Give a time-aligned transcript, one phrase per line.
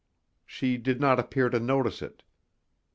[0.47, 2.23] She did not appear to notice it.